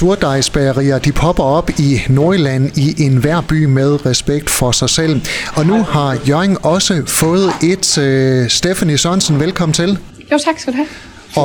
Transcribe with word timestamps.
Surdejsbagerier, 0.00 0.98
de 0.98 1.12
popper 1.12 1.42
op 1.44 1.70
i 1.70 2.00
Nordjylland 2.08 2.78
i 2.78 3.02
enhver 3.04 3.40
by 3.40 3.64
med 3.64 4.06
respekt 4.06 4.50
for 4.50 4.70
sig 4.70 4.90
selv. 4.90 5.20
Og 5.56 5.66
nu 5.66 5.82
har 5.82 6.18
Jørgen 6.28 6.56
også 6.62 7.02
fået 7.06 7.50
et. 7.62 7.98
Uh, 7.98 8.48
Stephanie 8.48 8.98
Sørensen, 8.98 9.40
velkommen 9.40 9.72
til. 9.72 9.98
Jo, 10.32 10.38
tak 10.44 10.58
skal 10.58 10.72
du 10.72 10.76
have. 10.76 10.86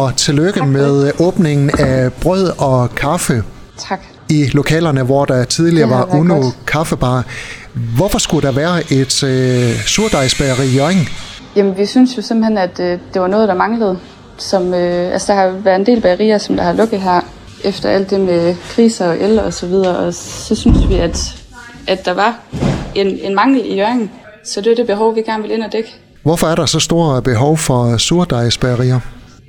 Og 0.01 0.15
tillykke 0.15 0.65
med 0.65 1.11
åbningen 1.19 1.71
af 1.79 2.13
brød 2.13 2.51
og 2.57 2.95
kaffe. 2.95 3.43
Tak. 3.89 4.01
I 4.29 4.45
lokalerne, 4.53 5.03
hvor 5.03 5.25
der 5.25 5.43
tidligere 5.43 5.89
var 5.89 6.15
Uno 6.15 6.35
godt. 6.35 6.55
Kaffebar. 6.67 7.25
Hvorfor 7.73 8.19
skulle 8.19 8.47
der 8.47 8.53
være 8.53 8.93
et 8.93 9.23
uh, 9.23 9.81
surdejsbageri 9.85 10.65
i 10.65 10.75
Jørgen? 10.75 11.07
Jamen, 11.55 11.77
vi 11.77 11.85
synes 11.85 12.17
jo 12.17 12.21
simpelthen, 12.21 12.57
at 12.57 12.79
uh, 12.79 12.85
det 12.85 13.21
var 13.21 13.27
noget, 13.27 13.47
der 13.47 13.55
manglede. 13.55 13.97
Som, 14.37 14.67
uh, 14.67 14.73
altså, 15.13 15.33
der 15.33 15.39
har 15.39 15.47
været 15.63 15.79
en 15.79 15.85
del 15.85 16.01
bagerier, 16.01 16.37
som 16.37 16.55
der 16.55 16.63
har 16.63 16.73
lukket 16.73 17.01
her 17.01 17.21
efter 17.65 17.89
alt 17.89 18.09
det 18.09 18.19
med 18.19 18.55
kriser 18.69 19.07
og 19.07 19.21
el 19.21 19.39
og 19.39 19.53
så 19.53 19.67
videre, 19.67 19.97
og 19.97 20.13
så 20.13 20.55
synes 20.55 20.89
vi, 20.89 20.95
at, 20.95 21.17
at 21.87 22.05
der 22.05 22.13
var 22.13 22.39
en, 22.95 23.07
en 23.07 23.35
mangel 23.35 23.65
i 23.65 23.75
Jørgen. 23.75 24.11
Så 24.43 24.61
det 24.61 24.71
er 24.71 24.75
det 24.75 24.87
behov, 24.87 25.15
vi 25.15 25.21
gerne 25.21 25.43
vil 25.43 25.51
ind 25.51 25.63
og 25.63 25.73
dække. 25.73 25.95
Hvorfor 26.23 26.47
er 26.47 26.55
der 26.55 26.65
så 26.65 26.79
store 26.79 27.21
behov 27.21 27.57
for 27.57 27.97
surdejsbagerier? 27.97 28.99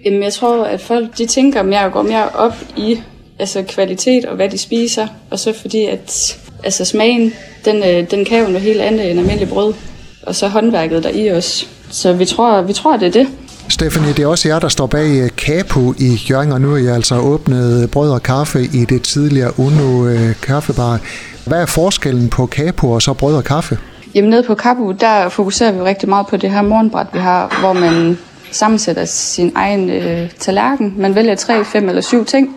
Jamen, 0.04 0.22
jeg 0.22 0.32
tror, 0.32 0.64
at 0.64 0.80
folk 0.80 1.18
de 1.18 1.26
tænker 1.26 1.62
mere 1.62 1.84
og 1.84 1.92
går 1.92 2.02
mere 2.02 2.28
op 2.28 2.56
i 2.76 3.00
altså 3.38 3.64
kvalitet 3.68 4.24
og 4.24 4.36
hvad 4.36 4.48
de 4.48 4.58
spiser, 4.58 5.06
og 5.30 5.38
så 5.38 5.52
fordi, 5.60 5.84
at 5.84 6.38
altså 6.64 6.84
smagen, 6.84 7.32
den, 7.64 7.76
øh, 7.76 8.10
den 8.10 8.24
kan 8.24 8.38
jo 8.38 8.46
noget 8.46 8.60
helt 8.60 8.80
andet 8.80 9.10
end 9.10 9.20
almindelig 9.20 9.48
brød, 9.48 9.74
og 10.22 10.34
så 10.34 10.48
håndværket 10.48 11.02
der 11.02 11.10
i 11.10 11.32
os. 11.32 11.68
Så 11.90 12.12
vi 12.12 12.24
tror, 12.24 12.62
vi 12.62 12.72
tror, 12.72 12.96
det 12.96 13.06
er 13.06 13.12
det. 13.12 13.28
Stefanie, 13.68 14.12
det 14.12 14.18
er 14.22 14.26
også 14.26 14.48
jer, 14.48 14.58
der 14.58 14.68
står 14.68 14.86
bag 14.86 15.20
øh, 15.22 15.30
Kapu 15.36 15.94
i 15.98 16.20
Jørgen, 16.30 16.52
og 16.52 16.60
nu 16.60 16.74
er 16.74 16.76
jeg 16.76 16.94
altså 16.94 17.18
åbnet 17.18 17.90
brød 17.90 18.10
og 18.10 18.22
kaffe 18.22 18.62
i 18.62 18.84
det 18.84 19.02
tidligere 19.02 19.60
Uno 19.60 20.06
øh, 20.08 20.34
kaffebar. 20.42 21.00
Hvad 21.46 21.62
er 21.62 21.66
forskellen 21.66 22.28
på 22.28 22.46
Kapu 22.46 22.94
og 22.94 23.02
så 23.02 23.12
brød 23.12 23.36
og 23.36 23.44
kaffe? 23.44 23.78
Jamen 24.14 24.30
nede 24.30 24.42
på 24.42 24.54
Kapu, 24.54 24.92
der 24.92 25.28
fokuserer 25.28 25.72
vi 25.72 25.80
rigtig 25.80 26.08
meget 26.08 26.26
på 26.26 26.36
det 26.36 26.50
her 26.50 26.62
morgenbræt, 26.62 27.06
vi 27.12 27.18
har, 27.18 27.60
hvor 27.60 27.72
man 27.72 28.18
sammensætter 28.50 29.04
sin 29.04 29.52
egen 29.54 29.90
øh, 29.90 30.30
tallerken. 30.38 30.94
Man 30.98 31.14
vælger 31.14 31.34
tre, 31.34 31.64
fem 31.64 31.88
eller 31.88 32.02
syv 32.02 32.24
ting, 32.24 32.56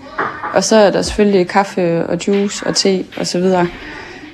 og 0.54 0.64
så 0.64 0.76
er 0.76 0.92
der 0.92 1.02
selvfølgelig 1.02 1.48
kaffe 1.48 2.06
og 2.06 2.28
juice 2.28 2.68
og 2.68 2.76
te 2.76 3.04
og 3.18 3.28
så 3.28 3.40
videre. 3.40 3.68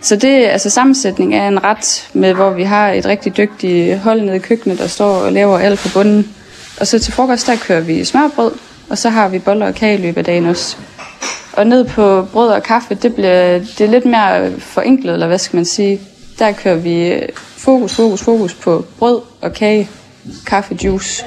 Så 0.02 0.16
det 0.16 0.46
altså 0.46 0.70
sammensætning 0.70 1.34
af 1.34 1.48
en 1.48 1.64
ret 1.64 2.09
med, 2.14 2.34
hvor 2.34 2.50
vi 2.50 2.64
har 2.64 2.92
et 2.92 3.06
rigtig 3.06 3.38
dygtigt 3.38 4.00
hold 4.00 4.22
nede 4.22 4.36
i 4.36 4.40
køkkenet, 4.40 4.80
der 4.80 4.88
står 4.88 5.16
og 5.16 5.31
laver 5.31 5.58
alt 5.58 5.80
på 5.80 5.90
bunden. 5.94 6.36
Og 6.80 6.88
så 6.88 7.00
til 7.00 7.14
frokost, 7.14 7.48
der 7.48 7.56
kører 7.56 7.81
vi 7.81 8.04
smørbrød, 8.06 8.52
og 8.90 8.98
så 8.98 9.09
har 9.09 9.28
vi 9.28 9.40
boller 9.40 9.68
og 9.68 9.76
kage 9.76 9.98
i 9.98 10.02
løbet 10.02 10.18
af 10.18 10.26
dagen 10.26 10.45
også. 10.45 10.78
Og 11.54 11.68
ned 11.68 11.86
på 11.86 12.28
brød 12.31 12.50
og 12.50 12.64
kaffe, 12.64 12.95
det 12.95 13.16
bliver 13.16 13.59
det 13.59 13.81
er 13.81 13.88
lidt 13.88 14.06
mere 14.06 14.52
forenklet, 14.59 15.14
eller 15.14 15.28
hvad 15.28 15.38
skal 15.38 15.58
man 15.58 15.66
sige. 15.66 16.00
Der 16.40 16.52
kører 16.52 16.76
vi 16.76 17.08
øh, 17.08 17.22
fokus, 17.36 17.96
fokus, 17.96 18.22
fokus 18.22 18.53
på 18.53 18.86
brød 19.00 19.22
og 19.42 19.53
kage, 19.53 19.90
kaffe, 20.46 20.78
juice. 20.84 21.26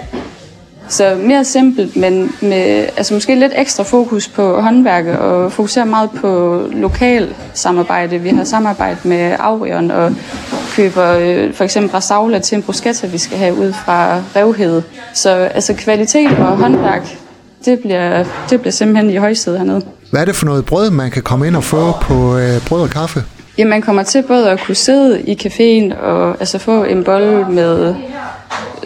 Så 0.88 1.14
mere 1.22 1.44
simpelt, 1.44 1.96
men 1.96 2.32
med 2.42 2.88
altså 2.96 3.14
måske 3.14 3.34
lidt 3.34 3.52
ekstra 3.56 3.84
fokus 3.84 4.28
på 4.28 4.60
håndværket 4.60 5.18
og 5.18 5.52
fokuserer 5.52 5.84
meget 5.84 6.10
på 6.10 6.62
lokal 6.72 7.34
samarbejde. 7.54 8.18
Vi 8.18 8.28
har 8.28 8.44
samarbejdet 8.44 9.04
med 9.04 9.36
Aurion 9.38 9.90
og 9.90 10.14
køber 10.78 11.08
øh, 11.10 11.54
for 11.54 11.64
eksempel 11.64 11.90
brasaula 11.90 12.38
til 12.38 12.56
en 12.56 12.62
bruschetta, 12.62 13.06
vi 13.06 13.18
skal 13.18 13.38
have 13.38 13.54
ud 13.54 13.72
fra 13.72 14.22
Revhede. 14.36 14.82
Så 15.14 15.30
altså 15.30 15.74
kvalitet 15.74 16.30
og 16.30 16.56
håndværk, 16.56 17.02
det 17.64 17.78
bliver, 17.80 18.24
det 18.50 18.60
bliver 18.60 18.72
simpelthen 18.72 19.10
i 19.10 19.16
højsædet 19.16 19.58
hernede. 19.58 19.82
Hvad 20.10 20.20
er 20.20 20.24
det 20.24 20.36
for 20.36 20.46
noget 20.46 20.64
brød, 20.64 20.90
man 20.90 21.10
kan 21.10 21.22
komme 21.22 21.46
ind 21.46 21.56
og 21.56 21.64
få 21.64 21.92
på 22.02 22.36
øh, 22.38 22.66
brød 22.68 22.82
og 22.82 22.90
kaffe? 22.90 23.24
Jamen, 23.58 23.70
man 23.70 23.82
kommer 23.82 24.02
til 24.02 24.22
både 24.22 24.50
at 24.50 24.60
kunne 24.60 24.74
sidde 24.74 25.20
i 25.20 25.38
caféen 25.46 26.00
og 26.00 26.36
altså 26.40 26.58
få 26.58 26.84
en 26.84 27.04
bolle 27.04 27.48
med 27.50 27.94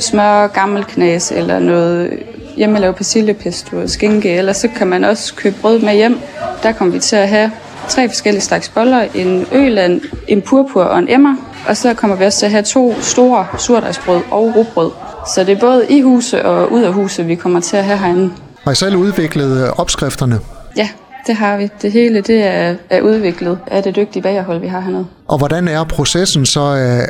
smør, 0.00 0.46
gammelknas 0.46 1.32
eller 1.32 1.58
noget 1.58 2.10
hjemmelavet 2.56 2.96
persillepesto 2.96 3.76
og 3.76 3.90
skinke, 3.90 4.36
eller 4.36 4.52
så 4.52 4.68
kan 4.76 4.86
man 4.86 5.04
også 5.04 5.34
købe 5.34 5.56
brød 5.60 5.78
med 5.78 5.94
hjem. 5.94 6.18
Der 6.62 6.72
kommer 6.72 6.94
vi 6.94 7.00
til 7.00 7.16
at 7.16 7.28
have 7.28 7.50
tre 7.88 8.08
forskellige 8.08 8.42
slags 8.42 8.68
boller, 8.68 9.06
en 9.14 9.46
øland, 9.52 10.00
en 10.28 10.42
purpur 10.42 10.82
og 10.82 10.98
en 10.98 11.08
emmer, 11.08 11.36
og 11.68 11.76
så 11.76 11.94
kommer 11.94 12.16
vi 12.16 12.24
også 12.24 12.38
til 12.38 12.46
at 12.46 12.52
have 12.52 12.62
to 12.62 12.94
store 13.00 13.46
surdejsbrød 13.58 14.20
og 14.30 14.56
rugbrød. 14.56 14.90
Så 15.34 15.44
det 15.44 15.56
er 15.56 15.60
både 15.60 15.86
i 15.88 16.00
huset 16.00 16.42
og 16.42 16.72
ud 16.72 16.82
af 16.82 16.92
huset, 16.92 17.28
vi 17.28 17.34
kommer 17.34 17.60
til 17.60 17.76
at 17.76 17.84
have 17.84 17.98
herinde. 17.98 18.32
Har 18.64 18.72
I 18.72 18.74
selv 18.74 18.96
udviklet 18.96 19.70
opskrifterne? 19.70 20.40
Ja, 20.76 20.88
det 21.26 21.34
har 21.34 21.56
vi. 21.56 21.68
Det 21.82 21.92
hele 21.92 22.20
det 22.20 22.42
er, 22.42 22.74
er 22.90 23.00
udviklet 23.00 23.58
af 23.66 23.82
det 23.82 23.96
dygtige 23.96 24.22
bagerhold, 24.22 24.60
vi 24.60 24.66
har 24.66 24.80
hernede. 24.80 25.06
Og 25.28 25.38
hvordan 25.38 25.68
er 25.68 25.84
processen 25.84 26.46
så? 26.46 26.60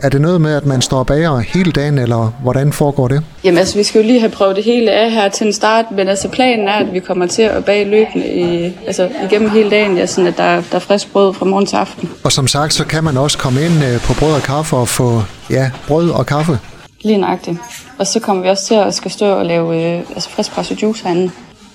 Er 0.02 0.08
det 0.08 0.20
noget 0.20 0.40
med, 0.40 0.54
at 0.54 0.66
man 0.66 0.82
står 0.82 1.02
bager 1.02 1.38
hele 1.38 1.72
dagen, 1.72 1.98
eller 1.98 2.32
hvordan 2.42 2.72
foregår 2.72 3.08
det? 3.08 3.22
Jamen 3.44 3.58
altså, 3.58 3.78
vi 3.78 3.82
skal 3.82 4.00
jo 4.00 4.06
lige 4.06 4.20
have 4.20 4.30
prøvet 4.30 4.56
det 4.56 4.64
hele 4.64 4.90
af 4.90 5.10
her 5.10 5.28
til 5.28 5.46
en 5.46 5.52
start, 5.52 5.84
men 5.90 6.08
altså 6.08 6.28
planen 6.28 6.68
er, 6.68 6.72
at 6.72 6.92
vi 6.92 6.98
kommer 7.00 7.26
til 7.26 7.42
at 7.42 7.64
bage 7.64 7.84
løbende 7.84 8.34
i, 8.34 8.72
altså, 8.86 9.08
igennem 9.24 9.50
hele 9.50 9.70
dagen, 9.70 9.96
ja, 9.96 10.06
sådan 10.06 10.26
at 10.26 10.36
der, 10.36 10.54
der 10.70 10.76
er 10.76 10.78
frisk 10.78 11.12
brød 11.12 11.34
fra 11.34 11.46
morgen 11.46 11.66
til 11.66 11.76
aften. 11.76 12.10
Og 12.24 12.32
som 12.32 12.46
sagt, 12.46 12.74
så 12.74 12.84
kan 12.84 13.04
man 13.04 13.16
også 13.16 13.38
komme 13.38 13.60
ind 13.64 13.84
øh, 13.84 14.00
på 14.00 14.12
brød 14.18 14.32
og 14.34 14.42
kaffe 14.42 14.76
og 14.76 14.88
få 14.88 15.22
ja, 15.50 15.70
brød 15.88 16.10
og 16.10 16.26
kaffe. 16.26 16.58
Lige 17.04 17.18
nøjagtigt. 17.18 17.58
Og 17.98 18.06
så 18.06 18.20
kommer 18.20 18.42
vi 18.42 18.48
også 18.48 18.66
til 18.66 18.74
at 18.74 18.94
skal 18.94 19.10
stå 19.10 19.26
og 19.26 19.46
lave 19.46 19.82
øh, 19.82 19.98
altså 19.98 20.30
frisk 20.30 20.52
presset 20.52 20.82
juice 20.82 21.04
herinde. 21.04 21.30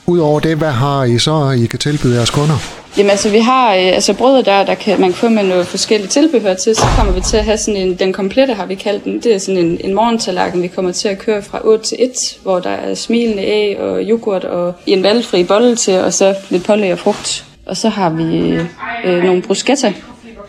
Udover 0.10 0.40
det, 0.40 0.58
hvad 0.58 0.72
har 0.72 1.04
I 1.04 1.20
så, 1.20 1.50
I 1.50 1.66
kan 1.66 1.80
tilbyde 1.80 2.16
jeres 2.16 2.30
kunder? 2.30 2.56
Jamen 2.98 3.10
altså, 3.10 3.30
vi 3.30 3.40
har 3.40 3.70
øh, 3.74 3.88
altså 3.88 4.14
brødet 4.14 4.46
der, 4.46 4.66
der 4.66 4.76
kan, 4.76 5.02
man 5.02 5.10
kan 5.10 5.18
få 5.18 5.30
med 5.30 5.44
noget 5.44 5.68
forskellige 5.68 6.10
tilbehør 6.10 6.54
til. 6.54 6.76
Så 6.76 6.86
kommer 6.98 7.14
vi 7.14 7.22
til 7.22 7.38
at 7.38 7.46
have 7.46 7.58
sådan 7.58 7.82
en, 7.82 7.96
den 7.96 8.14
komplette 8.14 8.54
har 8.54 8.66
vi 8.66 8.76
kaldt 8.76 9.04
den. 9.04 9.20
Det 9.20 9.36
er 9.36 9.40
sådan 9.40 9.66
en, 9.66 9.78
en 9.84 9.94
morgentallakken, 9.94 10.62
vi 10.62 10.68
kommer 10.68 10.92
til 10.92 11.08
at 11.08 11.20
køre 11.20 11.42
fra 11.42 11.60
8 11.64 11.86
til 11.86 11.98
1, 12.00 12.40
hvor 12.44 12.60
der 12.60 12.70
er 12.70 12.96
smilende 12.96 13.44
æg 13.44 13.80
og 13.80 14.02
yoghurt 14.02 14.44
og 14.44 14.74
en 14.86 15.04
valgfri 15.04 15.44
bolle 15.44 15.76
til, 15.76 16.00
og 16.00 16.14
så 16.14 16.36
lidt 16.50 16.66
pålæg 16.66 16.92
og 16.92 17.00
frugt. 17.00 17.46
Og 17.66 17.78
så 17.78 17.90
har 17.90 18.10
vi 18.10 18.60
øh, 19.06 19.24
nogle 19.24 19.42
bruschetta. 19.42 19.94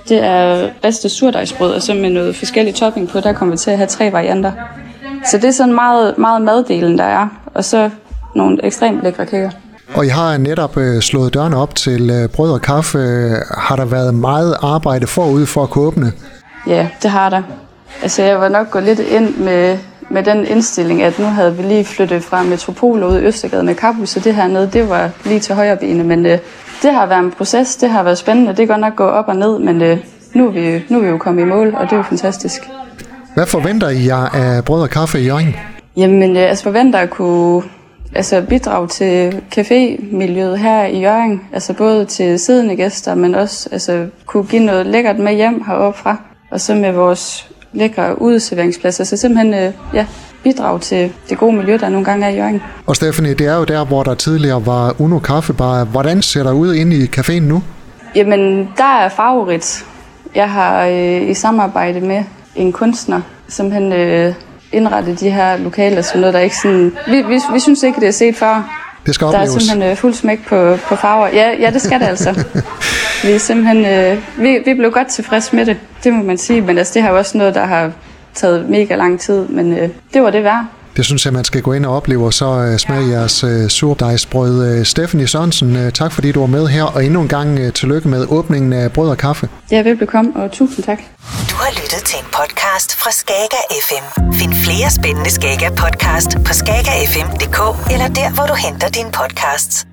Det 0.09 0.25
er 0.25 0.69
bedste 0.83 1.09
surdejsbrød, 1.09 1.73
og 1.73 1.83
så 1.83 1.95
med 1.95 2.11
noget 2.11 2.37
forskellige 2.37 2.75
topping 2.75 3.09
på, 3.09 3.21
der 3.21 3.33
kommer 3.33 3.55
vi 3.55 3.59
til 3.59 3.71
at 3.71 3.77
have 3.77 3.89
tre 3.89 4.13
varianter. 4.13 4.53
Så 5.31 5.37
det 5.37 5.45
er 5.45 5.51
sådan 5.51 5.75
meget, 5.75 6.19
meget 6.19 6.43
maddelen, 6.43 6.99
der 6.99 7.05
er. 7.05 7.29
Og 7.55 7.65
så 7.65 7.91
nogle 8.38 8.66
ekstremt 8.66 9.03
lækre 9.03 9.26
kager. 9.26 9.50
Og 9.94 10.06
I 10.06 10.09
har 10.09 10.37
netop 10.37 10.76
øh, 10.76 11.00
slået 11.00 11.34
dørene 11.34 11.56
op 11.56 11.75
til 11.75 12.10
øh, 12.10 12.28
brød 12.28 12.53
og 12.53 12.60
kaffe. 12.60 12.99
Har 13.59 13.76
der 13.76 13.84
været 13.84 14.15
meget 14.15 14.56
arbejde 14.62 15.06
forud 15.06 15.47
for 15.47 15.62
at 15.62 15.71
kunne 15.71 15.84
åbne? 15.84 16.12
Ja, 16.66 16.88
det 17.03 17.10
har 17.10 17.31
der. 17.31 17.43
Altså 18.03 18.22
jeg 18.22 18.41
var 18.41 18.48
nok 18.48 18.71
gået 18.71 18.84
lidt 18.84 19.00
ind 19.00 19.37
med, 19.37 19.78
med 20.10 20.22
den 20.22 20.47
indstilling, 20.47 21.03
at 21.03 21.19
nu 21.19 21.25
havde 21.25 21.56
vi 21.56 21.62
lige 21.62 21.84
flyttet 21.84 22.22
fra 22.25 22.43
Metropol 22.43 23.04
ud 23.04 23.19
i 23.19 23.25
Østergade 23.25 23.62
med 23.62 23.75
Kappus, 23.75 24.09
så 24.09 24.21
det 24.21 24.34
her 24.34 24.48
nede, 24.48 24.71
det 24.72 24.88
var 24.88 25.10
lige 25.25 25.41
til 25.41 25.54
højre 25.54 25.77
bene. 25.77 26.04
Men 26.04 26.27
øh, 26.27 26.38
det 26.82 26.93
har 26.93 27.06
været 27.06 27.25
en 27.25 27.31
proces, 27.31 27.77
det 27.77 27.91
har 27.91 28.03
været 28.03 28.19
spændende. 28.19 28.48
Det 28.48 28.56
kan 28.56 28.66
godt 28.66 28.81
nok 28.81 28.97
gå 28.97 29.04
op 29.04 29.28
og 29.28 29.37
ned, 29.37 29.59
men 29.59 29.82
øh, 29.82 29.98
nu, 30.34 30.47
er 30.47 30.50
vi, 30.50 30.84
nu 30.88 30.98
er 30.98 31.03
vi 31.03 31.09
jo 31.09 31.19
kommet 31.19 31.43
i 31.43 31.44
mål, 31.44 31.75
og 31.75 31.84
det 31.84 31.93
er 31.93 31.97
jo 31.97 32.03
fantastisk. 32.03 32.62
Hvad 33.34 33.47
forventer 33.47 33.88
I 33.88 34.06
jer 34.06 34.28
af 34.34 34.65
brød 34.65 34.82
og 34.82 34.91
kaffe 34.91 35.21
i 35.21 35.25
Jørgen? 35.25 35.56
Jamen, 35.97 36.37
jeg 36.37 36.48
altså 36.48 36.65
forventer 36.65 36.98
at 36.98 37.10
kunne 37.10 37.62
altså 38.15 38.43
bidrage 38.49 38.89
til 38.89 39.43
cafémiljøet 39.55 40.57
her 40.57 40.85
i 40.85 41.01
Jørgen. 41.01 41.41
Altså 41.53 41.73
både 41.73 42.05
til 42.05 42.39
siddende 42.39 42.77
gæster, 42.77 43.15
men 43.15 43.35
også 43.35 43.69
altså, 43.73 44.07
kunne 44.27 44.45
give 44.45 44.63
noget 44.63 44.87
lækkert 44.87 45.19
med 45.19 45.35
hjem 45.35 45.65
heroppe 45.67 45.99
fra. 45.99 46.17
Og 46.51 46.61
så 46.61 46.75
med 46.75 46.93
vores 46.93 47.51
lækre 47.73 48.23
udserveringspladser. 48.23 49.05
Så 49.05 49.17
simpelthen 49.17 49.55
øh, 49.55 49.73
ja, 49.95 50.07
bidrage 50.43 50.79
til 50.79 51.13
det 51.29 51.39
gode 51.39 51.57
miljø, 51.57 51.77
der 51.81 51.89
nogle 51.89 52.05
gange 52.05 52.27
er 52.27 52.31
i 52.31 52.37
Jørgen. 52.37 52.63
Og 52.87 52.97
Stephanie, 52.97 53.35
det 53.35 53.47
er 53.47 53.57
jo 53.57 53.65
der, 53.65 53.85
hvor 53.85 54.03
der 54.03 54.15
tidligere 54.15 54.67
var 54.67 55.01
Uno 55.01 55.19
Kaffebar. 55.19 55.85
Hvordan 55.85 56.23
ser 56.23 56.43
der 56.43 56.53
ud 56.53 56.75
inde 56.75 56.97
i 56.97 57.05
caféen 57.17 57.41
nu? 57.41 57.63
Jamen, 58.15 58.69
der 58.77 58.99
er 59.01 59.09
favorit. 59.09 59.84
Jeg 60.34 60.51
har 60.51 60.87
øh, 60.87 61.31
i 61.31 61.34
samarbejde 61.34 62.01
med 62.01 62.25
en 62.57 62.72
kunstner 62.72 63.21
simpelthen 63.49 63.93
øh, 63.93 64.34
indrette 64.72 65.15
de 65.15 65.30
her 65.30 65.56
lokaler 65.56 66.03
som 66.03 66.20
noget, 66.20 66.34
der 66.34 66.41
ikke 66.41 66.56
sådan... 66.56 66.92
Vi, 67.06 67.22
vi, 67.22 67.41
vi 67.53 67.60
synes 67.60 67.82
ikke, 67.82 68.00
det 68.00 68.09
er 68.09 68.12
set 68.12 68.36
før. 68.36 68.84
Det 69.06 69.15
skal 69.15 69.24
opleves. 69.24 69.50
Der 69.50 69.56
er 69.56 69.60
simpelthen 69.60 69.91
øh, 69.91 69.97
fuld 69.97 70.15
smæk 70.15 70.47
på, 70.47 70.76
på 70.88 70.97
farver. 70.97 71.26
Ja, 71.26 71.50
ja, 71.60 71.70
det 71.70 71.82
skal 71.82 72.00
det 72.00 72.06
altså. 72.06 72.44
vi 73.24 73.30
er 73.30 73.38
simpelthen... 73.38 73.86
Øh, 73.86 74.18
vi, 74.38 74.59
vi 74.65 74.74
blev 74.74 74.91
godt 74.91 75.09
tilfredse 75.09 75.56
med 75.56 75.66
det, 75.66 75.76
det 76.04 76.12
må 76.12 76.22
man 76.22 76.38
sige. 76.38 76.60
Men 76.60 76.78
altså, 76.78 76.94
det 76.94 77.03
har 77.03 77.10
jo 77.10 77.18
også 77.18 77.38
noget, 77.38 77.54
der 77.54 77.65
har 77.65 77.92
taget 78.34 78.68
mega 78.68 78.94
lang 78.94 79.20
tid. 79.20 79.48
Men 79.48 79.78
øh, 79.78 79.88
det 80.15 80.22
var 80.22 80.30
det 80.30 80.44
værd. 80.44 80.65
Det 80.97 81.06
synes 81.06 81.24
jeg, 81.24 81.32
man 81.32 81.44
skal 81.44 81.62
gå 81.62 81.72
ind 81.72 81.86
og 81.86 81.97
opleve, 81.97 82.24
og 82.24 82.34
så 82.34 82.47
uh, 82.47 82.76
smage 82.76 83.09
jeres 83.09 83.44
uh, 83.44 83.68
surdejsbrød. 83.68 84.78
Uh, 84.78 84.84
Stephanie 84.84 85.26
Sørensen, 85.26 85.86
uh, 85.86 85.92
tak 85.92 86.12
fordi 86.12 86.32
du 86.32 86.41
var 86.41 86.47
med 86.47 86.66
her, 86.66 86.82
og 86.82 87.04
endnu 87.04 87.20
en 87.20 87.28
gang 87.28 87.60
uh, 87.60 87.72
tillykke 87.72 88.09
med 88.09 88.26
åbningen 88.28 88.72
af 88.72 88.92
brød 88.92 89.10
og 89.10 89.18
kaffe. 89.18 89.48
Ja, 89.70 89.82
velbekomme, 89.82 90.32
og 90.36 90.53
tusind 90.53 90.84
tak. 90.84 90.98
Du 91.50 91.54
har 91.54 91.70
lyttet 91.70 92.03
til 92.04 92.18
en 92.18 92.26
podcast 92.32 92.97
fra 92.97 93.10
Skager 93.10 93.65
FM. 93.88 94.28
Flere 94.68 94.91
spændende 94.91 95.30
Skager 95.30 95.70
podcast 95.70 96.30
på 96.47 96.53
skagerfm.dk 96.53 97.59
eller 97.92 98.09
der, 98.09 98.34
hvor 98.34 98.47
du 98.47 98.54
henter 98.54 98.88
dine 98.88 99.10
podcasts. 99.10 99.86